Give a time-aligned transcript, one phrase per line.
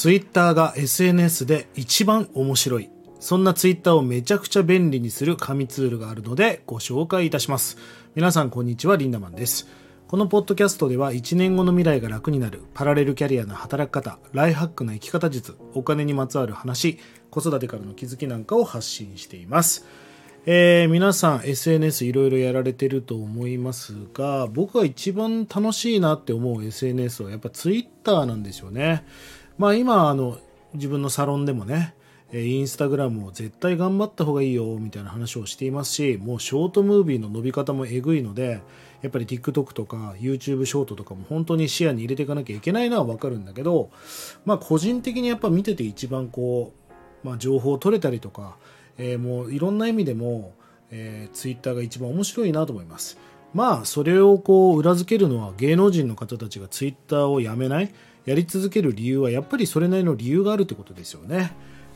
[0.00, 2.88] ツイッターが SNS で一番面白い。
[3.18, 7.76] そんなツイッターをめちゃくちゃ便利にする紙ツールがあるのでご紹介いたします。
[8.14, 9.68] 皆さんこんにちは、リンダマンです。
[10.08, 16.98] このポッドキャストでは1年後の未来が楽になるパラレルキャリアの働き方、ライハックな生き方術、お金にまつわる話、
[17.28, 19.84] 子育てからの気づきなんかを発信しています。
[20.46, 29.04] えー、皆さん SNS いろいろやられてると思いますが僕が一番楽しいなって思う SNS はやっぱ Twitter なんですよね。
[29.60, 30.38] まあ今あの
[30.74, 31.94] 自分のサロンでもね
[32.32, 38.62] インスタグラムを絶対頑張った方がいいよみたいな話をしていますしもうショートムービーの伸び方もえぐいので
[39.02, 43.90] やっぱり TikTok とか YouTube ショートとかも本当に視野に入れていかなきゃいけないのは分かるんだけど
[44.44, 46.72] まあ個人的にやっぱ見てて一番こ
[47.24, 48.56] う、まあ、情報を取れたりとか
[49.00, 50.52] えー、もういろんな意味でも、
[50.90, 53.18] えー、ツイッターが一番面白いなと思います。
[53.54, 57.92] まあ、それをこう裏付けるのは芸能人の方たちがツイッターをやめない、
[58.30, 61.50] やり続ける理由はやっぱりそれなりの理由があるってことですよね。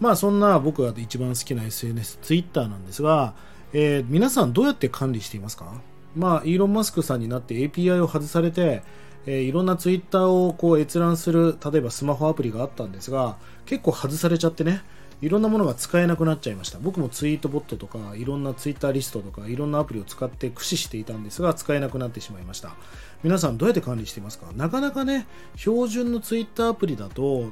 [0.00, 3.34] まあ、そんな僕が一番好きな SNS、ツイッターなんですが、
[3.72, 5.72] えー、皆さんどうやって管理していますか？
[6.16, 8.82] まあ、イーロン・マスクさんになって API を外されて、
[9.26, 14.82] えー、いろんなツイッターをこう閲覧する、例えばスマホアプリがあったんですが、結構外されちゃってね、
[15.22, 16.78] いろんなものが使えなくなっちゃいました。
[16.78, 22.74] 僕もツイートボットとかいろんなツイッターリストとかいろんなアプリを使って駆使していたんですが使えなくなってしまいました。
[23.22, 24.46] 皆さんどうやって管理していますか？
[24.54, 27.50] なかなかね標準のツイッターアプリだと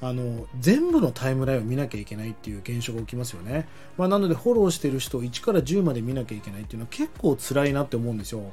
[0.00, 8.52] あの全部のタイムラインを見なきゃいけないっていう現象が起きますよね、まあ、なのでフォローしてる人を1から10まで見なきゃいけないっていうのは結構辛いなって思うんですよ。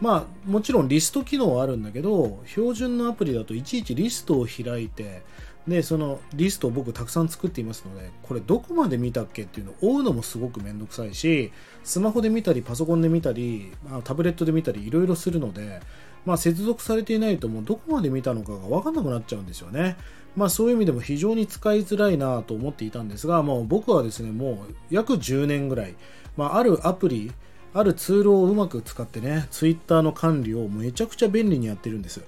[0.00, 5.22] まあもちろんリスト機能はあるんだけど標準のアプリだといちいちリストを開いて
[5.68, 11.52] でそのリストを僕たくさん作っていますのでこれどこまで見たっけっていうのを追うのもすごくめんどくさいし
[11.84, 13.72] スマホで見たりパソコンで見たり
[14.04, 15.80] タブレットで見たりいろいろするので、
[16.24, 19.96] まあ、接続されていないともうどこまで見たのかが分かんなくなっちゃうんですよね。
[20.36, 25.96] まあ、そういう意味でも非常に使いづらいなと思っていたんですが、もう僕はですねもう約10年ぐらい、
[26.36, 27.32] まあ、あるアプリ
[27.74, 32.22] あるツールをうまく使ってね Twitter の管理をめちゃくちゃ便利にやってるんです。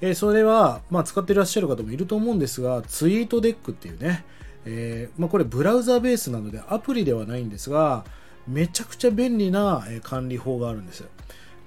[0.00, 4.24] えー、それは、まあ、使っていらっしゃる方もいると思うんですが、ツイートデックっていうね、
[4.64, 8.04] えー、まあ、これブラウザベースなのでアプリではないんですが、
[8.46, 11.04] めちゃくちゃ便利な管理法があるんです。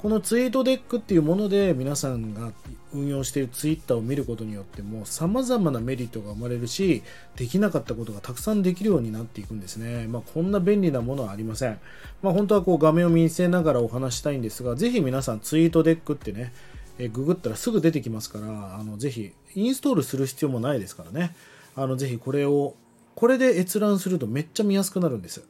[0.02, 2.52] このツイートデックっていうもので皆さんが
[2.92, 7.04] 運用しているツイッターを見ることによっても様々なメリットが生まれるし、
[7.36, 10.08] できなかったことがたくさんできるようになっていくんですね。
[10.08, 11.80] まあ、こんな便利なものはありません。
[12.24, 16.52] まあ、本当はこう画面を見せながらお話したいんですが、ぜひ皆さんツイートデックってね、
[17.00, 21.36] えググったらすぐ出てきますからあのぜひインストールする必要もないですからね。
[21.76, 22.76] あのぜひこれを
[23.16, 25.44] これで閲覧するとめっちゃ見やすくなるんです。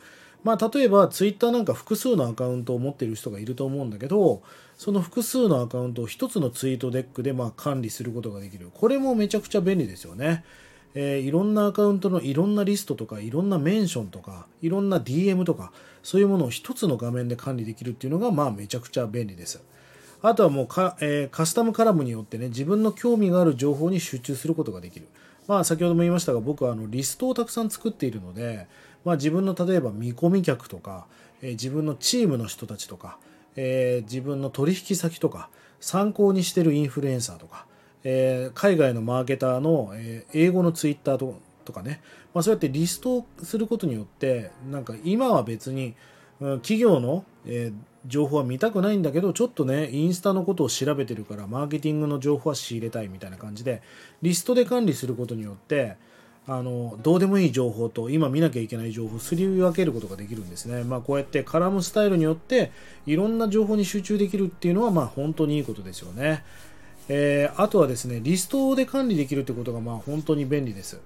[0.43, 4.41] まあ例えばツイッターなんか複数のアカウントを持っている人がいると思うんだけど
[4.75, 8.69] その複数のアカウントを1つのツイートデックでま管理することができる。
[8.73, 10.43] これもめちゃくちゃ便利ですよね。
[10.93, 15.71] えー、いろんなアカウントのいろんなリストとかいろんなメンションとかいろんな DM とか
[16.03, 19.63] そういうものを一つの画面で管理できるっていうのがまあめちゃくちゃ便利です。
[20.21, 25.07] あとはもうか、えー、カスタムカラムによってね、自分の興味がある情報に集中することができる。
[25.47, 28.67] まあ、先ほども言いましたが、僕はあのリストをたくさん作っているので、
[29.03, 31.07] まあ、自分の例えば見込み客とか、
[31.41, 33.17] えー、自分のチームの人たちとか、
[33.55, 35.49] えー、自分の取引先とか、
[35.79, 37.65] 参考にしてるインフルエンサーとか、
[38.03, 42.01] えー、海外のマーケターの、えー、英語のツイッターととかね、
[42.33, 45.95] まあ、そうやってリストをすることによって、なんか今は別に、
[46.39, 47.73] 企業の、えー、
[48.07, 53.81] 情報は見たくないんだけどちょっとねインスタのことを調べてるからマーケティングの情報は仕入れたいみたいな感じで
[54.21, 55.97] リストで管理することによって
[56.47, 62.71] あのどうでもいい情報と今見なきゃいけない情報をすり分けることができるんですね、まあ、こうやってカラムスタイルによって
[63.05, 66.43] いろんな情報に集中できるっていうのはまあ本当にいいことですよね、
[67.07, 70.99] えー、あとはですねリストで管理できるってことがまあ本当に便利です。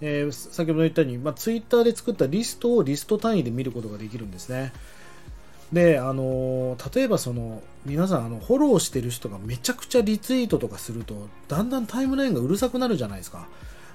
[0.00, 4.72] えー、先ほど言ったように、まあ、ツイッターで作ったリストをリスト単位で見ることができるんですね。
[5.72, 13.48] で、あの、例えばその、皆さん、あの、フォローしてる人がめちゃくちゃリツイートとかすると、だんだんタイムラインがうるさくなるじゃないですか。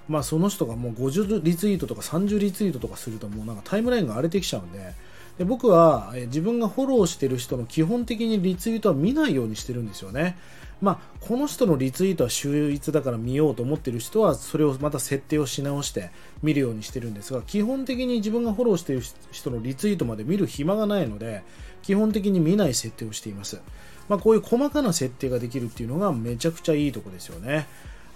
[0.07, 4.93] まあ、その人がもう50リツイートとか30リツイートとかすると、もうなんかタイムラインが荒れてきちゃうんで、
[5.37, 10.37] で僕は、自分がフォローしてる人の基本的にリツイートは見ないようにしてるんですよね。
[10.83, 19.01] まあ、この人のリツイートは秀逸だから見ようと思ってる人はそれをまた設定をし直して見るようにしてるんですが基本的に自分がフォローしている
[19.31, 21.43] 人のリツイートまで見る暇がないので
[21.83, 23.61] 基本的に見ない設定をしています、
[24.09, 27.65] まあ、こういう細かな設定ができるっていうのがめちゃくちゃいいとこですよね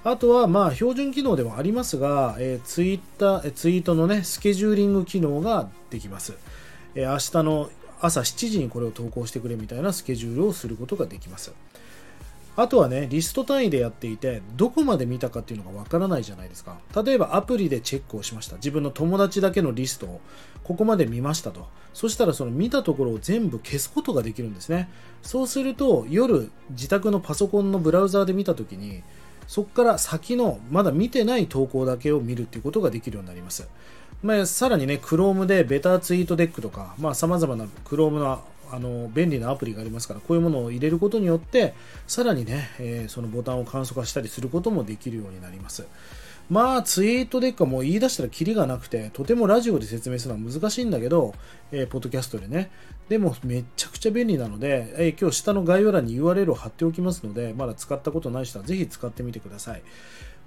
[0.03, 6.33] あとは、まあ、標準機能でもありますが、えー、ツイッター、ツイートのね、スケジューリング機能ができます。
[6.97, 7.69] え、明日の
[8.01, 11.53] 朝7時にこれを投稿してくれみたいなスケジュールをすることができます。
[12.55, 16.79] あとはね、リスト単位でやっていて、どこまで見たかっていうのがわからないじゃないですか。
[17.03, 18.55] 例えばアプリでチェックをしました。
[18.55, 20.21] 自分の友達だけのリストを
[20.63, 21.67] ここまで見ましたと。
[21.93, 24.89] そしたらその見たところを全部消すことができるんですね。
[25.21, 29.03] そうすると夜自宅のパソコンのブラウザーで見たときに、
[29.47, 33.67] そこから先のまだ見てない投稿だけを見るっていうことができるようになります。
[34.23, 41.73] まあ、さらにね、Chrome でベターツイートデックとか、まあ、様々な Chrome のあの便利なアプリがありますからこういうものを入れることによって
[42.05, 45.87] さらにね、えー、そのボタンを簡素化したりすることもできるようになります。
[46.49, 51.33] まあツイートでかもう言い出したらキリがなくてとてもラジオで説明するのは難しいんだけど、
[51.73, 52.71] えー、ポッドキャストでね。
[53.09, 59.81] でもめちゃくちゃ便利なので、えー、今日下の概要欄に URL を貼っておきますのでまだ使ったことない人はぜひ使ってみてください。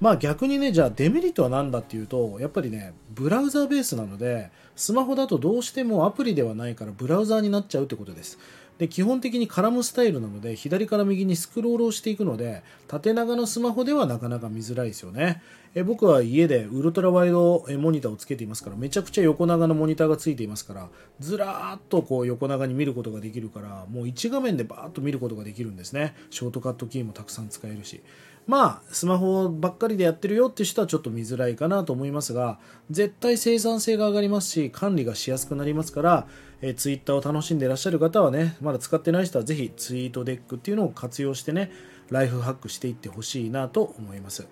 [0.00, 8.38] まあ逆にね、じゃあデメリットは何だっていうと、やっぱりね、ブラウザーベースなので、スマホだとどうしてもアプリではないからブラウザーになっちゃうってことです。
[8.78, 15.42] で基本的にカラムスタイルなので左から右にスクロールをしていくので縦長のスマホではなかなか見づらいですよね。
[15.74, 20.88] え僕は家でウルトラワイドモニターをつけていますからめちゃくちゃ横長のモニターがついていますから
[21.20, 26.14] ずらーっとこう横長に見ることができるからもう1画面でバーッと見ることができるんですね。
[26.30, 28.00] ショートカットキーもたくさん使えるし。
[28.46, 32.58] まあスマホばっかりでやってるよって人はちょっと見づらいかなと思いますが
[32.90, 36.26] 絶対生産性が上がりますし管理がしやすくなりますから
[36.62, 41.70] えー、ツイッターを楽しんでいらっしゃる方はね、まだ使ってない人はぜひツイートデックっていうのを活用してね、
[42.10, 44.46] ライフハックしていってほしいなと思います。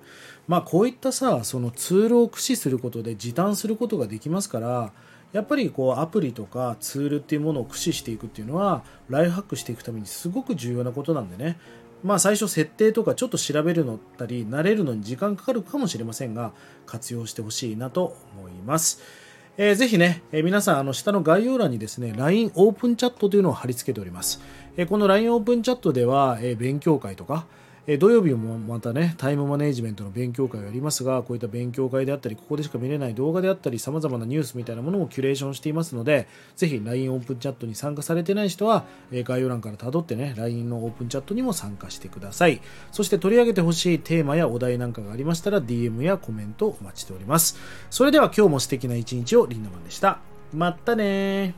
[0.47, 4.93] まあこういったさ、そのツールを駆使することで時短することができますから、
[5.33, 11.59] やっぱりこうアプリとかツールっていうものを駆使していくっていうのはライフハックしていくためにすごく重要なことなんでね
[12.03, 16.53] まあ最初設定とかちょっと調べるのったり慣れるのに時間かかるかもしれませんが
[16.87, 19.03] 活用してほしいなと思います。
[19.61, 24.41] えー、ぜひね、えー、皆さん、あの、下の概要欄にですね、LINE オープンチャットというのを貼り付けております。
[24.77, 27.45] えー、この LINE オープンチャットでは、えー、勉強会とか、
[27.91, 42.61] え土曜日もまたね、タイムマネジメントの勉強会をやりますが、こういった勉強会であったり、ここでしか見れない動画であったり、様々なニュースみたいなものをキュレーションしていますので、ぜひ LINE オープンチャットに参加されてない人は、え概要欄から辿ってね、LINE のオープンチャットにも参加してください。
[42.93, 47.57] そして取り上げてほしいテーマやお題なんかがありましたら、DM やコメントお待ちしております。
[47.89, 50.19] それでは今日も素敵な一日をリンダマンでした。
[50.53, 51.55] まったね